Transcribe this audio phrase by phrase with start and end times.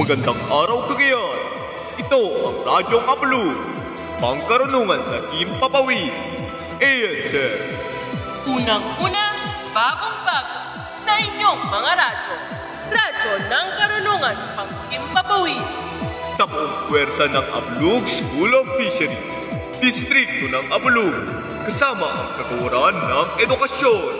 [0.00, 1.36] Magandang araw kagayan.
[2.00, 3.52] Ito ang Radyong Ablu.
[4.16, 6.16] Pangkarunungan sa Himpapawid.
[6.80, 7.60] ASM.
[8.48, 9.24] Unang-una,
[9.76, 10.56] bagong-bago
[10.96, 12.36] sa inyong mga radyo.
[12.88, 15.68] Radyo ng Karunungan pang Himpapawid.
[16.32, 19.20] Sa buong puwersa ng Ablug School of Fishery.
[19.84, 21.28] Distrito ng Ablug.
[21.68, 24.16] Kasama ang katuwaran ng edukasyon.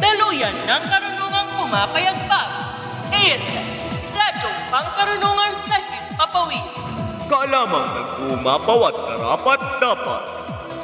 [0.00, 2.48] Daluyan ng karunungang pumapayagpag.
[3.12, 3.59] ASM,
[4.80, 6.66] Radyong Pangkarunungan sa Himpapawid.
[7.28, 10.22] Kaalamang nag-umapaw at karapat dapat.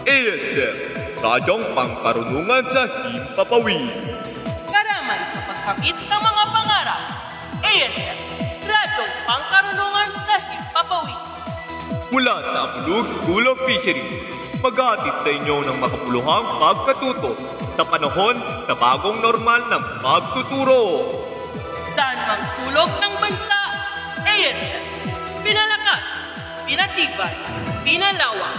[0.04, 0.76] ASM.
[1.24, 3.88] Radyong Pangkarunungan sa Himpapawid.
[4.68, 7.02] Karaman sa pagkamit ng mga pangarap.
[7.64, 8.16] ASM,
[8.68, 11.20] Radyong Pangkarunungan sa Himpapawid.
[12.12, 14.28] Mula sa Abulug School of Fishery,
[14.60, 17.32] maghatid sa inyo ng makapuluhang pagkatuto
[17.72, 18.36] sa panahon
[18.68, 20.84] sa bagong normal ng pagtuturo.
[21.96, 23.55] Saan mang sulok ng bansa,
[24.36, 24.84] ASM,
[25.40, 26.04] pinalakas,
[26.68, 27.32] pinatibay,
[27.88, 28.52] pinalawak,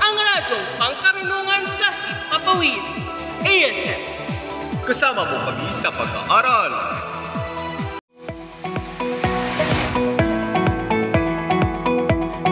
[0.00, 2.80] ang radyong pangkarunungan sa Himpapawid.
[3.44, 4.00] ASM,
[4.88, 6.72] Kasama mo kami sa pag-aaral.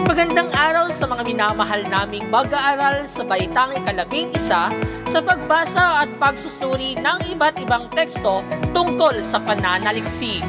[0.05, 4.69] Magandang araw sa mga minamahal naming mag-aaral sa Baitang Ikalabing Isa
[5.09, 10.45] sa pagbasa at pagsusuri ng iba't ibang teksto tungkol sa pananaliksik.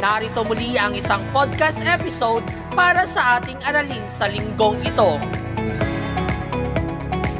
[0.00, 2.40] Narito muli ang isang podcast episode
[2.72, 5.20] para sa ating aralin sa linggong ito.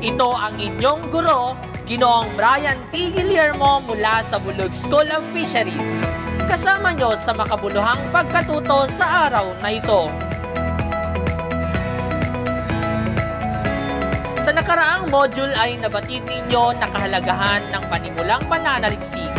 [0.05, 1.57] Ito ang inyong guro,
[1.89, 3.17] Ginoong Brian T.
[3.17, 6.05] Guillermo mula sa Bulog School of Fisheries.
[6.53, 10.13] Kasama nyo sa makabuluhang pagkatuto sa araw na ito.
[14.45, 19.30] Sa nakaraang module ay nabatid ninyo na kahalagahan ng panimulang pananaliksik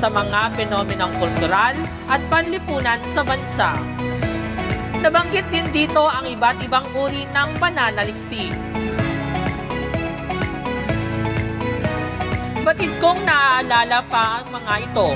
[0.00, 1.76] sa mga fenomenang kultural
[2.08, 3.76] at panlipunan sa bansa.
[5.04, 8.48] Nabanggit din dito ang iba't ibang uri ng pananaliksik.
[12.64, 15.08] Batid kong naaalala pa ang mga ito.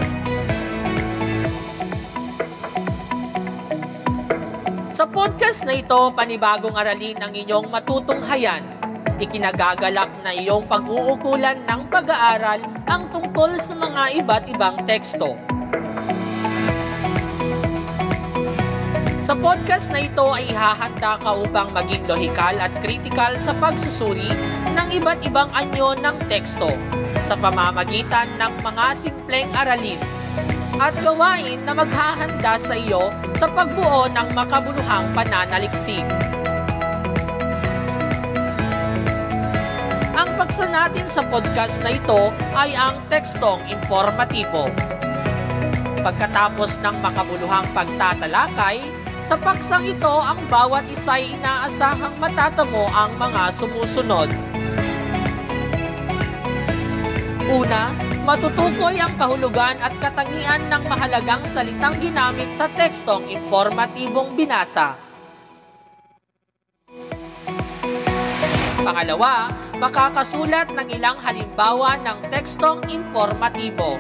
[4.92, 8.73] Sa podcast na ito, panibagong aralin ang inyong matutunghayan
[9.22, 12.60] ikinagagalak na iyong pag-uukulan ng pag-aaral
[12.90, 15.38] ang tungkol sa mga iba't ibang teksto.
[19.24, 24.28] Sa podcast na ito ay ihahanda ka upang maging lohikal at kritikal sa pagsusuri
[24.76, 26.68] ng iba't ibang anyo ng teksto
[27.24, 29.96] sa pamamagitan ng mga simpleng aralin
[30.76, 33.08] at gawain na maghahanda sa iyo
[33.40, 36.33] sa pagbuo ng makabuluhang pananaliksik.
[40.14, 44.70] Ang paksa natin sa podcast na ito ay ang tekstong informatibo.
[46.06, 48.78] Pagkatapos ng makabuluhang pagtatalakay,
[49.26, 54.30] sa paksang ito ang bawat isa ay inaasahang matatamo ang mga sumusunod.
[57.50, 57.90] Una,
[58.22, 64.94] matutukoy ang kahulugan at katangian ng mahalagang salitang ginamit sa tekstong informatibong binasa.
[68.78, 73.98] Pangalawa, makakasulat ng ilang halimbawa ng tekstong informatibo.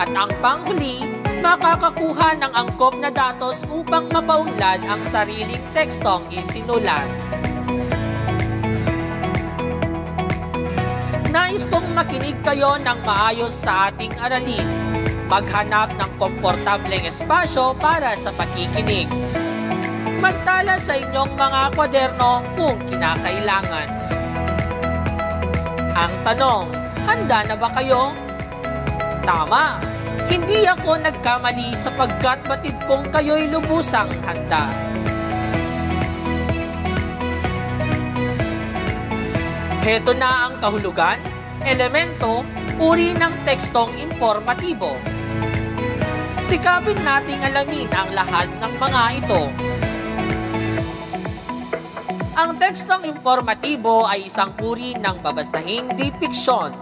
[0.00, 1.04] At ang panghuli,
[1.44, 7.08] makakakuha ng angkop na datos upang mapaunlad ang sariling tekstong isinulat.
[11.30, 14.66] Nais kong makinig kayo ng maayos sa ating aralin.
[15.30, 19.06] Maghanap ng komportableng espasyo para sa pakikinig
[20.20, 23.88] magtala sa inyong mga kwaderno kung kinakailangan.
[25.96, 26.68] Ang tanong,
[27.08, 28.12] handa na ba kayo?
[29.24, 29.80] Tama,
[30.28, 34.68] hindi ako nagkamali sapagkat batid kong kayo'y lubusang handa.
[39.80, 41.16] Heto na ang kahulugan,
[41.64, 42.44] elemento,
[42.76, 44.92] uri ng tekstong informatibo.
[46.52, 49.69] Sikapin nating alamin ang lahat ng mga ito.
[52.40, 56.72] Ang tekstong informatibo ay isang uri ng babasahing dipiksyon.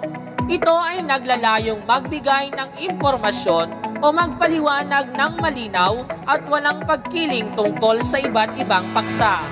[0.46, 8.22] Ito ay naglalayong magbigay ng impormasyon o magpaliwanag ng malinaw at walang pagkiling tungkol sa
[8.22, 9.42] iba't ibang paksa.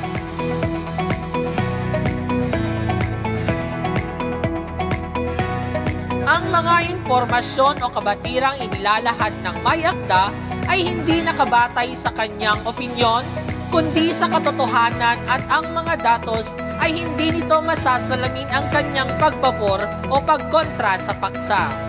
[6.23, 10.31] Ang mga impormasyon o kabatirang inilalahad ng may akda
[10.70, 13.26] ay hindi nakabatay sa kanyang opinyon,
[13.69, 20.17] kundi sa katotohanan at ang mga datos ay hindi nito masasalamin ang kanyang pagpapor o
[20.23, 21.87] pagkontra sa paksa.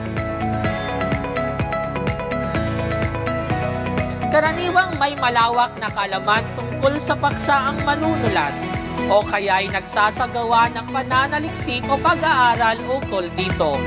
[4.37, 8.53] karaniwang may malawak na kaalaman tungkol sa paksa ang manunulat
[9.09, 13.81] o kaya'y nagsasagawa ng pananaliksik o pag-aaral ukol dito.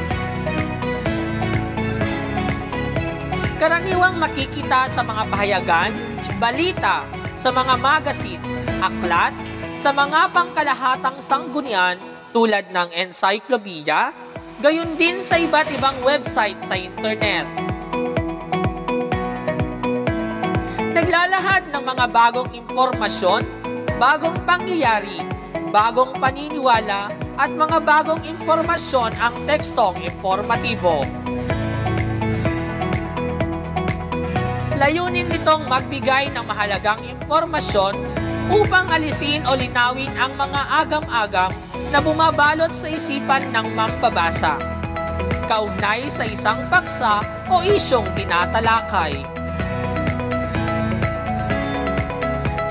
[3.62, 5.92] Karaniwang makikita sa mga pahayagan,
[6.42, 7.06] balita,
[7.40, 8.40] sa mga magasin,
[8.84, 9.32] aklat,
[9.80, 11.96] sa mga pangkalahatang sanggunian
[12.36, 14.12] tulad ng encyclopedia,
[14.60, 17.48] gayon din sa iba't ibang website sa internet.
[20.92, 23.40] Naglalahad ng mga bagong impormasyon,
[23.96, 25.24] bagong pangyayari,
[25.72, 27.08] bagong paniniwala
[27.40, 31.00] at mga bagong impormasyon ang tekstong informatibo.
[34.80, 38.00] Layunin nitong magbigay ng mahalagang impormasyon
[38.48, 41.52] upang alisin o linawin ang mga agam-agam
[41.92, 44.56] na bumabalot sa isipan ng mambabasa.
[45.44, 47.20] Kaugnay sa isang paksa
[47.52, 49.20] o isyong tinatalakay.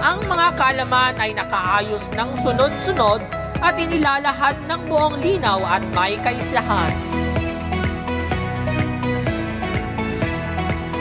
[0.02, 3.22] Ang mga kalaman ay nakaayos ng sunod-sunod
[3.62, 7.29] at inilalahad ng buong linaw at may kaisahan.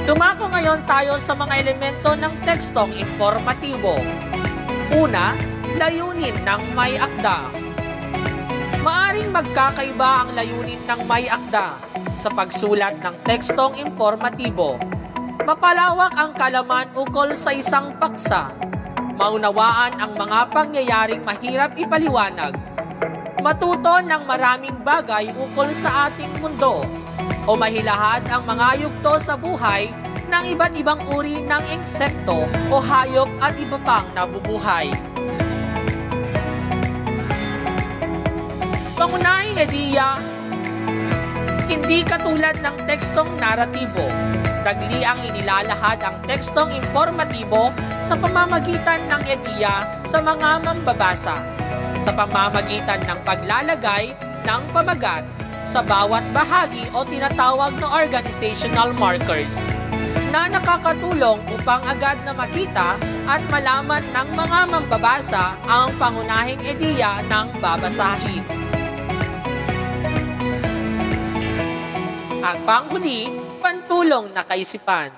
[0.08, 3.93] Tumako ngayon tayo sa mga elemento ng tekstong informatibo.
[4.96, 5.37] Una,
[5.76, 7.52] layunin ng may akda.
[8.81, 11.76] Maaring magkakaiba ang layunin ng may akda
[12.25, 14.81] sa pagsulat ng tekstong informatibo.
[15.44, 18.49] Mapalawak ang kalaman ukol sa isang paksa.
[19.12, 22.56] Maunawaan ang mga pangyayaring mahirap ipaliwanag.
[23.44, 26.81] Matuto ng maraming bagay ukol sa ating mundo
[27.48, 29.88] o mahilahad ang mga yugto sa buhay
[30.28, 34.92] ng iba't ibang uri ng insekto o hayop at iba pang nabubuhay.
[39.00, 40.20] Pangunahing ideya,
[41.64, 44.04] hindi katulad ng tekstong naratibo.
[44.60, 47.72] Dagli ang inilalahad ang tekstong informatibo
[48.04, 51.40] sa pamamagitan ng ideya sa mga mambabasa,
[52.04, 54.12] sa pamamagitan ng paglalagay
[54.44, 55.24] ng pamagat
[55.69, 59.53] sa bawat bahagi o tinatawag na organizational markers
[60.29, 67.49] na nakakatulong upang agad na makita at malaman ng mga mambabasa ang pangunahing ideya ng
[67.61, 68.44] babasahin.
[72.44, 73.29] At panghuli,
[73.61, 75.12] pantulong na kaisipan.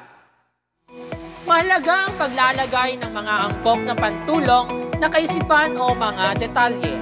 [1.47, 4.67] Mahalaga ang paglalagay ng mga angkop na pantulong
[5.03, 6.95] na kaisipan o mga detalye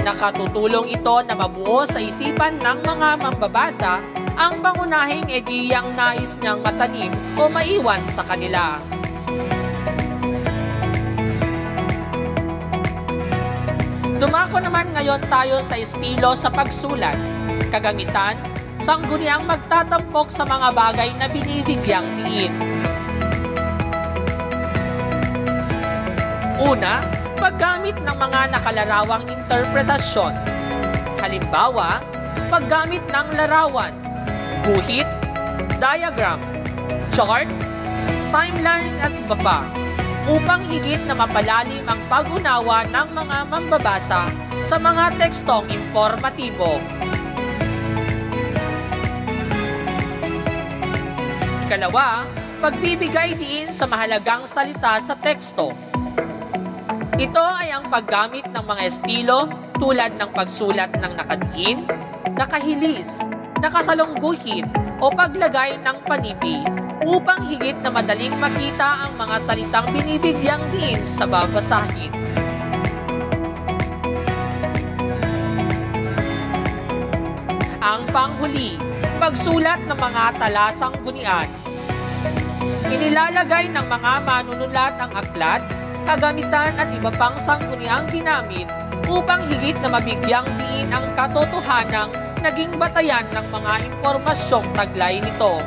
[0.00, 4.00] Nakatutulong ito na mabuo sa isipan ng mga mambabasa
[4.32, 8.80] ang pangunahing ideyang nais niyang matanim o maiwan sa kanila.
[14.16, 17.16] Dumako naman ngayon tayo sa estilo sa pagsulat,
[17.68, 18.40] kagamitan,
[18.84, 22.52] sangguniang magtatampok sa mga bagay na binibigyang diin.
[26.60, 27.00] Una,
[27.40, 30.36] paggamit ng mga nakalarawang interpretasyon.
[31.24, 32.04] Halimbawa,
[32.52, 33.96] paggamit ng larawan,
[34.68, 35.08] guhit,
[35.80, 36.36] diagram,
[37.16, 37.48] chart,
[38.28, 39.64] timeline at iba pa
[40.28, 44.28] upang higit na mapalalim ang pag-unawa ng mga mambabasa
[44.68, 46.76] sa mga tekstong informatibo.
[51.64, 52.28] Ikalawa,
[52.60, 55.89] pagbibigay din sa mahalagang salita sa teksto
[57.20, 59.44] ito ay ang paggamit ng mga estilo
[59.76, 61.84] tulad ng pagsulat ng nakadiin,
[62.32, 63.12] nakahilis,
[63.60, 64.64] nakasalungguhit
[65.04, 66.64] o paglagay ng panipi
[67.04, 72.08] upang higit na madaling makita ang mga salitang binibigyang diin sa babasahin.
[77.84, 78.80] Ang panghuli,
[79.20, 81.48] pagsulat ng mga talasang gunian.
[82.88, 85.79] Inilalagay ng mga manunulat ang aklat
[86.10, 88.66] kagamitan at iba pang sangguniang ginamit
[89.06, 92.10] upang higit na mabigyang diin ang katotohanang
[92.42, 95.62] naging batayan ng mga impormasyong taglay nito.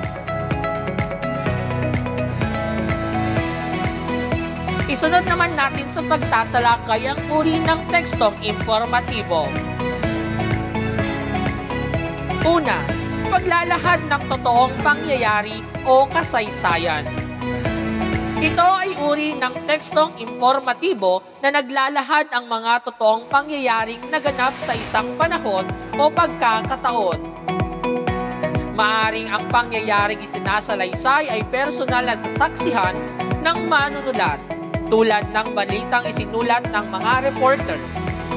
[4.91, 9.47] Isunod naman natin sa pagtatalakay ang uri ng tekstong informatibo.
[12.43, 12.83] Una,
[13.31, 17.32] paglalahad ng totoong pangyayari o kasaysayan.
[18.43, 25.15] Ito ay uri ng tekstong informatibo na naglalahad ang mga totoong pangyayaring naganap sa isang
[25.15, 25.63] panahon
[25.95, 27.23] o pagkakataon.
[28.75, 33.00] Maaring ang pangyayaring isinasalaysay ay personal at saksihan
[33.47, 34.43] ng manunulat
[34.91, 37.79] tulad ng balitang isinulat ng mga reporter,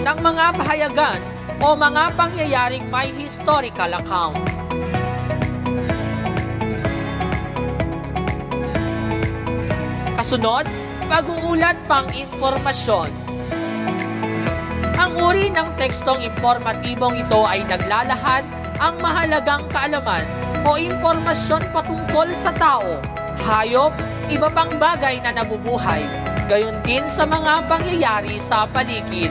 [0.07, 1.19] ng mga pahayagan
[1.59, 4.39] o mga pangyayaring may historical account.
[10.27, 10.67] Kasunod,
[11.07, 13.07] pag-uulat pang impormasyon.
[14.99, 18.43] Ang uri ng tekstong informatibong ito ay naglalahad
[18.83, 20.27] ang mahalagang kaalaman
[20.67, 22.99] o impormasyon patungkol sa tao,
[23.39, 23.95] hayop,
[24.27, 26.03] iba pang bagay na nabubuhay,
[26.51, 29.31] gayon din sa mga pangyayari sa paligid.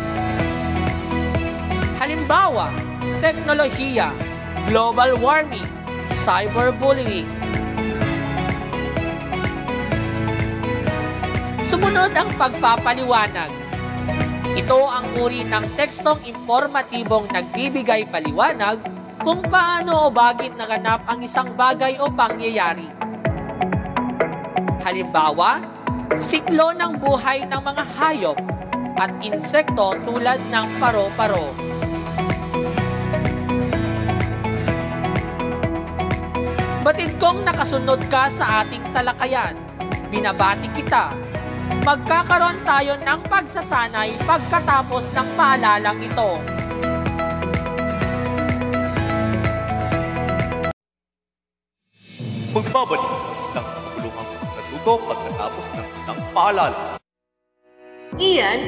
[1.99, 2.71] Halimbawa,
[3.19, 4.15] teknolohiya,
[4.71, 5.67] global warming,
[6.23, 7.34] cyberbullying.
[11.75, 13.51] Sumunod ang pagpapaliwanag.
[14.55, 18.79] Ito ang uri ng tekstong informatibong nagbibigay paliwanag
[19.19, 22.87] kung paano o bakit naganap ang isang bagay o pangyayari.
[24.87, 25.67] Halimbawa,
[26.15, 28.39] siklo ng buhay ng mga hayop
[28.95, 31.51] at insekto tulad ng paro-paro.
[36.87, 39.59] Batid kong nakasunod ka sa ating talakayan.
[40.07, 41.24] Binabati kita.
[41.85, 46.29] Magkakaroon tayo ng pagsasanay pagkatapos ng paalalang ito.
[52.55, 53.11] Magbabalik
[53.53, 56.79] ng kapuluhang pagkatuto pagkatapos ng isang paalala.
[58.15, 58.59] Ian,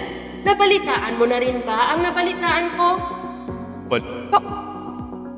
[0.44, 2.88] nabalitaan mo na rin ba ang nabalitaan ko?
[3.88, 4.40] Balita?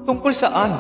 [0.04, 0.74] Tungkol saan?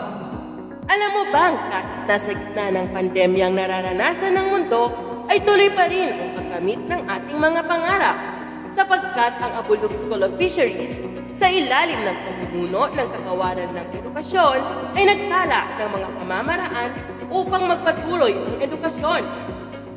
[0.90, 6.10] Alam mo bang kahit nasa gitna ng pandemyang nararanasan ng mundo, ay tuloy pa rin
[6.10, 8.18] ang pagkamit ng ating mga pangarap
[8.74, 10.98] sapagkat ang Abulog School of Fisheries
[11.38, 14.58] sa ilalim ng pamumuno ng kagawaran ng edukasyon
[14.98, 16.90] ay nagtala ng mga pamamaraan
[17.30, 19.22] upang magpatuloy ang edukasyon.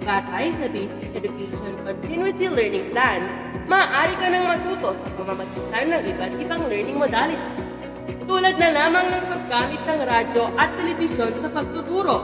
[0.05, 3.23] Batay sa Basic Education Continuity Learning Plan,
[3.71, 7.69] maaari ka nang matuto sa pamamagitan ng iba't ibang learning modalities
[8.29, 12.17] tulad na lamang ng paggamit ng radyo at telebisyon sa pagtuturo.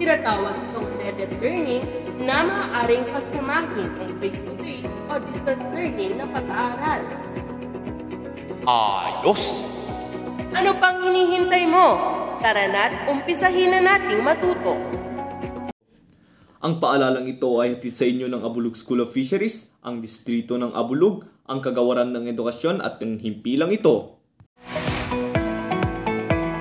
[0.00, 7.02] Tinatawag itong blended learning na maaaring pagsamahin ang face-to-face o distance learning ng pag-aaral.
[8.68, 9.64] Ayos!
[10.52, 11.96] Ano pang hinihintay mo?
[12.44, 14.76] Tara na't umpisahin na nating matuto.
[16.60, 20.76] Ang paalalang ito ay hatid sa inyo ng Abulug School of Fisheries, ang distrito ng
[20.76, 24.20] Abulug, ang kagawaran ng edukasyon at ang himpilang ito.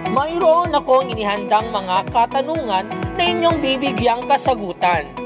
[0.07, 2.87] Mayroon akong inihandang mga katanungan
[3.19, 5.18] na inyong bibigyang kasagutan.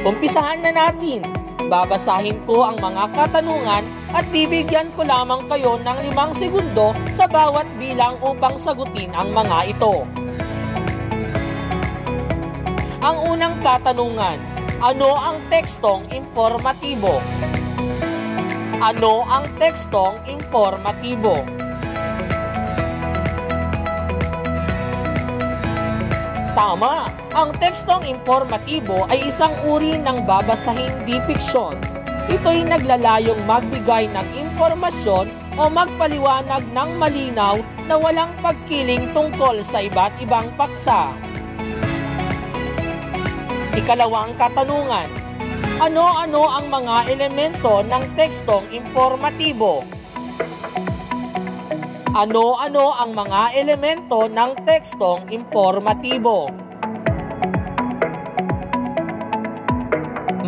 [0.00, 1.20] Umpisahan na natin.
[1.68, 3.84] Babasahin ko ang mga katanungan
[4.16, 9.76] at bibigyan ko lamang kayo ng limang segundo sa bawat bilang upang sagutin ang mga
[9.76, 10.08] ito.
[13.04, 14.40] Ang unang katanungan,
[14.80, 17.20] ano ang tekstong informatibo?
[18.80, 21.44] Ano ang tekstong informatibo?
[26.56, 27.19] Tama!
[27.30, 31.78] Ang tekstong informatibo ay isang uri ng babasahing dipiksyon.
[32.26, 40.10] Ito'y naglalayong magbigay ng impormasyon o magpaliwanag ng malinaw na walang pagkiling tungkol sa iba't
[40.18, 41.14] ibang paksa.
[43.78, 45.06] Ikalawang katanungan,
[45.78, 49.86] ano-ano ang mga elemento ng tekstong informatibo?
[52.10, 56.59] Ano-ano ang mga elemento ng tekstong informatibo?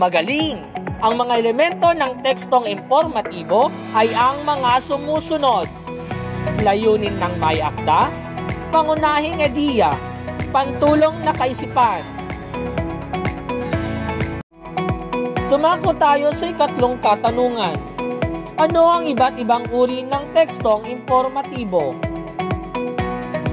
[0.02, 0.58] Magaling!
[0.98, 5.70] Ang mga elemento ng tekstong informatibo ay ang mga sumusunod.
[6.66, 8.10] Layunin ng may akda,
[8.74, 9.94] pangunahing ideya,
[10.50, 12.02] pantulong na kaisipan.
[15.46, 17.78] Tumako tayo sa ikatlong katanungan.
[18.58, 21.94] Ano ang iba't ibang uri ng tekstong informatibo?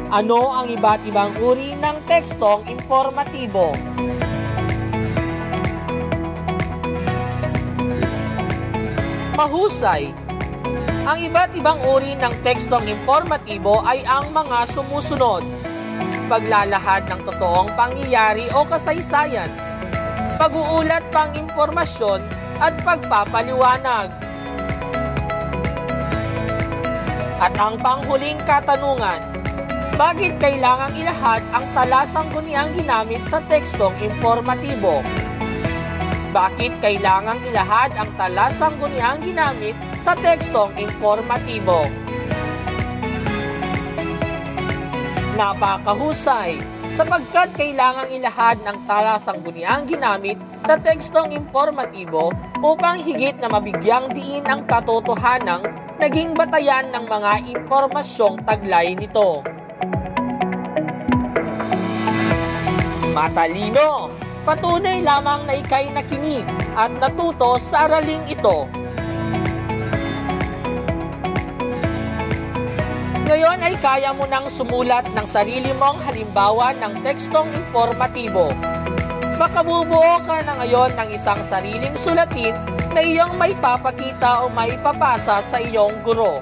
[0.09, 3.69] Ano ang iba't ibang uri ng tekstong informatibo?
[9.39, 10.11] Mahusay!
[11.07, 15.47] Ang iba't ibang uri ng tekstong informatibo ay ang mga sumusunod.
[16.27, 19.47] Paglalahad ng totoong pangyayari o kasaysayan,
[20.35, 22.19] pag-uulat pang impormasyon
[22.59, 24.11] at pagpapaliwanag.
[27.39, 29.23] At ang panghuling katanungan,
[29.95, 34.99] bakit kailangang ilahad ang talasang guniang ginamit sa tekstong informatibo?
[36.29, 39.73] Bakit kailangang ilahad ang talasang guniang ginamit
[40.05, 41.89] sa tekstong informatibo?
[45.33, 46.61] Napakahusay!
[46.93, 50.37] Sapagkat kailangang ilahad ng talasang guniang ginamit
[50.69, 52.29] sa tekstong informatibo
[52.61, 55.65] upang higit na mabigyang diin ang katotohanang
[55.97, 59.41] naging batayan ng mga impormasyong taglay nito.
[63.17, 64.08] Matalino!
[64.49, 66.41] Patunay lamang na ikay nakinig
[66.73, 68.65] at natuto sa araling ito.
[73.29, 78.49] Ngayon ay kaya mo nang sumulat ng sarili mong halimbawa ng tekstong informatibo.
[79.37, 82.57] Makabubuo ka na ngayon ng isang sariling sulatin
[82.89, 86.41] na iyong may papakita o may papasa sa iyong guro.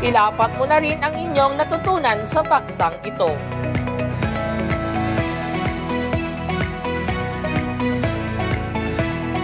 [0.00, 3.36] Ilapat mo na rin ang inyong natutunan sa paksang ito.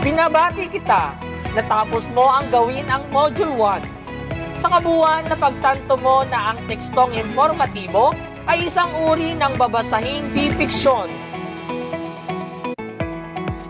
[0.05, 1.17] Binabati kita,
[1.57, 4.61] natapos mo ang gawin ang Module 1.
[4.61, 8.13] Sa kabuuan na pagtanto mo na ang tekstong informatibo
[8.45, 11.09] ay isang uri ng babasahing di fiksyon.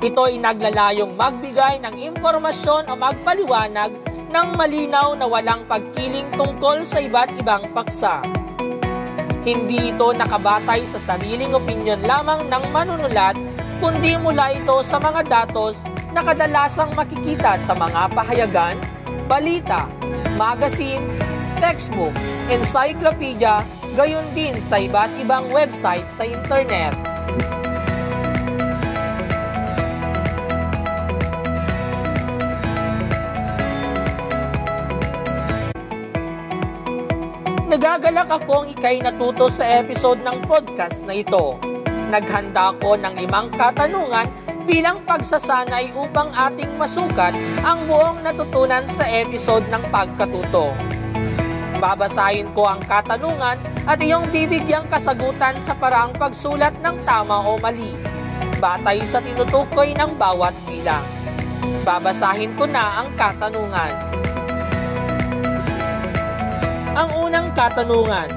[0.03, 3.95] Ito ay naglalayong magbigay ng impormasyon o magpaliwanag
[4.35, 8.27] ng malinaw na walang pagkiling tungkol sa iba't ibang paksa.
[9.47, 13.39] Hindi ito nakabatay sa sariling opinyon lamang ng manunulat,
[13.79, 18.79] kundi mula ito sa mga datos na kadalasang makikita sa mga pahayagan,
[19.27, 19.91] balita,
[20.39, 21.03] magazine,
[21.59, 22.15] textbook,
[22.47, 23.67] encyclopedia,
[23.99, 26.95] gayon din sa iba't ibang website sa internet.
[37.67, 41.59] Nagagalak akong ikay natuto sa episode ng podcast na ito.
[42.07, 49.65] Naghanda ako ng limang katanungan bilang pagsasanay upang ating masukat ang buong natutunan sa episode
[49.69, 50.73] ng pagkatuto.
[51.79, 57.93] Babasahin ko ang katanungan at iyong bibigyang kasagutan sa paraang pagsulat ng tama o mali,
[58.57, 61.05] batay sa tinutukoy ng bawat bilang.
[61.85, 63.95] Babasahin ko na ang katanungan.
[66.95, 68.33] Ang unang katanungan,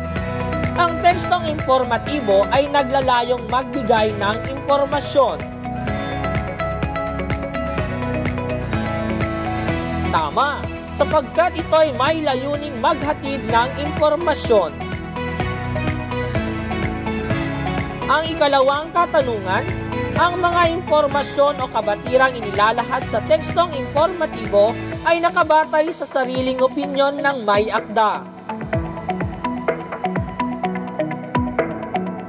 [0.75, 5.56] ang tekstong informatibo ay naglalayong magbigay ng impormasyon
[10.17, 10.57] Tama,
[10.97, 14.73] sapagkat ito ay may layuning maghatid ng impormasyon.
[18.09, 19.61] Ang ikalawang katanungan,
[20.17, 24.73] ang mga impormasyon o kabatirang inilalahad sa tekstong informatibo
[25.05, 28.25] ay nakabatay sa sariling opinyon ng may akda.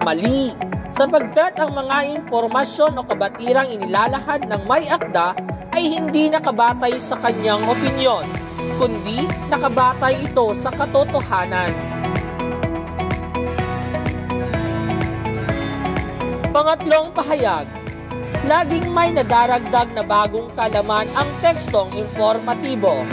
[0.04, 0.52] Mali,
[0.92, 5.47] sapagkat ang mga impormasyon o kabatirang inilalahad ng may akda
[5.78, 8.26] ay hindi nakabatay sa kanyang opinyon,
[8.82, 11.70] kundi nakabatay ito sa katotohanan.
[16.50, 17.70] Pangatlong pahayag,
[18.50, 23.06] laging may nadaragdag na bagong kalaman ang tekstong informatibo.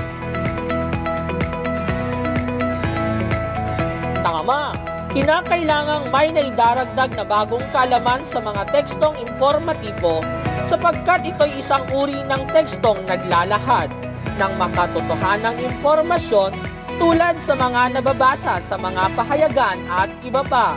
[4.26, 4.74] Tama,
[5.16, 10.20] kinakailangang may naidaragdag na bagong kalaman sa mga tekstong informatibo
[10.68, 13.88] sapagkat ito'y isang uri ng tekstong naglalahad
[14.36, 16.52] ng makatotohanang impormasyon
[17.00, 20.76] tulad sa mga nababasa sa mga pahayagan at iba pa.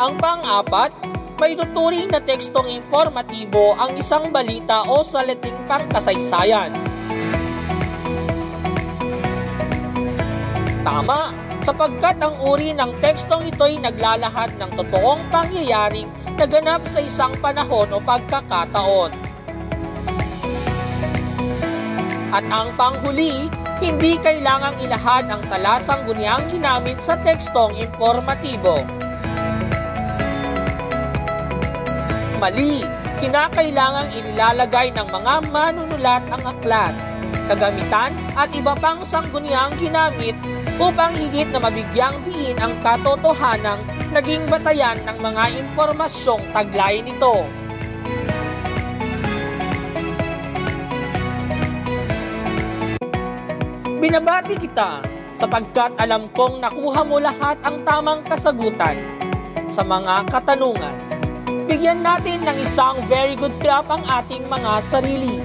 [0.00, 0.96] Ang pang-apat,
[1.36, 6.95] may tuturing na tekstong informatibo ang isang balita o salating pangkasaysayan.
[10.86, 11.46] Tama!
[11.66, 16.06] sapagkat ang uri ng tekstong ito'y naglalahad ng totoong pangyayaring
[16.38, 19.10] naganap sa isang panahon o pagkakataon.
[22.30, 23.50] At ang panghuli,
[23.82, 28.86] hindi kailangang ilahad ang talasang gunyang ginamit sa tekstong informatibo.
[32.38, 32.86] Mali,
[33.18, 36.94] kinakailangang inilalagay ng mga manunulat ang aklat,
[37.50, 40.36] kagamitan at iba pang sangguniang ginamit
[40.76, 43.80] upang higit na mabigyang diin ang katotohanang
[44.12, 47.48] naging batayan ng mga impormasyong taglay nito.
[53.96, 55.00] Binabati kita
[55.32, 59.00] sapagkat alam kong nakuha mo lahat ang tamang kasagutan
[59.72, 60.96] sa mga katanungan.
[61.66, 65.40] Bigyan natin ng isang very good clap ang ating mga sarili.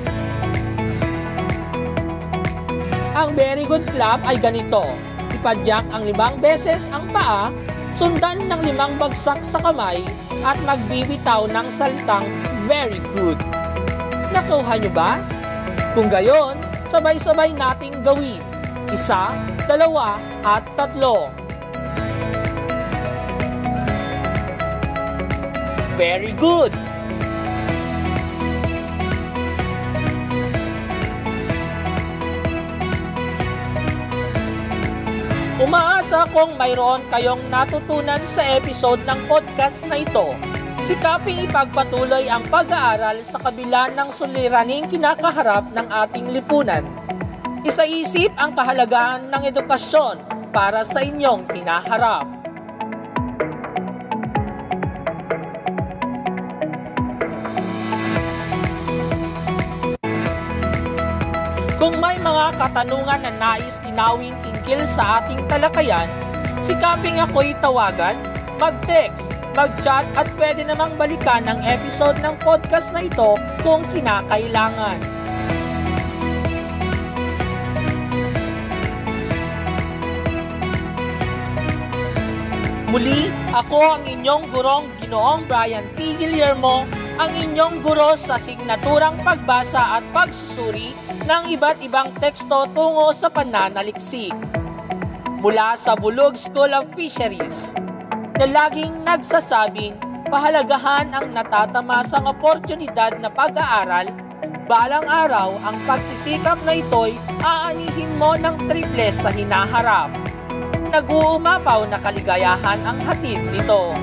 [3.16, 5.11] Ang very good clap ay ganito
[5.42, 7.50] ipadyak ang limang beses ang paa,
[7.98, 10.06] sundan ng limang bagsak sa kamay,
[10.46, 12.30] at magbibitaw ng salitang
[12.70, 13.42] very good.
[14.30, 15.18] Nakuha nyo ba?
[15.98, 16.62] Kung gayon,
[16.94, 18.46] sabay-sabay nating gawin.
[18.94, 19.34] Isa,
[19.66, 21.34] dalawa, at tatlo.
[25.98, 26.81] Very good!
[35.62, 40.34] Umaasa kong mayroon kayong natutunan sa episode ng podcast na ito.
[40.90, 46.82] Sikaping ipagpatuloy ang pag-aaral sa kabila ng suliraning kinakaharap ng ating lipunan.
[47.62, 52.41] Isaisip ang kahalagahan ng edukasyon para sa inyong hinaharap.
[62.42, 66.10] Mga katanungan na nais inawing hinggil sa ating talakayan,
[66.66, 68.18] sikaping ako'y tawagan,
[68.58, 74.98] mag-text, mag-chat at pwede namang balikan ang episode ng podcast na ito kung kinakailangan.
[82.90, 86.18] Muli, ako ang inyong gurong ginoong Brian P.
[86.18, 90.96] Guillermo, ang inyong guro sa signaturang pagbasa at pagsusuri
[91.28, 94.32] ng iba't ibang teksto tungo sa pananaliksik.
[95.42, 97.74] Mula sa Bulog School of Fisheries,
[98.38, 99.98] na laging nagsasabing
[100.30, 104.14] pahalagahan ang natatamasang oportunidad na pag-aaral,
[104.70, 110.14] balang araw ang pagsisikap na ito'y aanihin mo ng triples sa hinaharap
[110.92, 113.96] nag-uumapaw na kaligayahan ang hatid nito.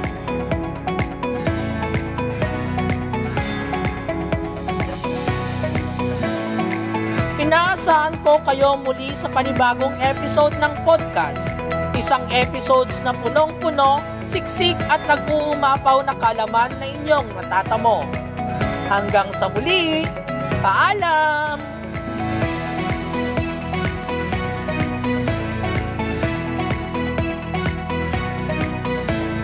[7.48, 11.48] Inaasahan ko kayo muli sa panibagong episode ng podcast.
[11.96, 18.04] Isang episodes na punong-puno, siksik at nag-uumapaw na kalaman na inyong natatamo.
[18.92, 20.04] Hanggang sa muli,
[20.60, 21.67] paalam!